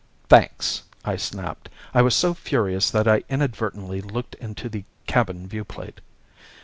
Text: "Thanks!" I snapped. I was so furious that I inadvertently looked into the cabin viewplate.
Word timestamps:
"Thanks!" 0.29 0.81
I 1.05 1.15
snapped. 1.15 1.69
I 1.93 2.01
was 2.01 2.15
so 2.15 2.33
furious 2.33 2.89
that 2.89 3.07
I 3.07 3.23
inadvertently 3.29 4.01
looked 4.01 4.33
into 4.39 4.67
the 4.67 4.83
cabin 5.05 5.47
viewplate. 5.47 5.99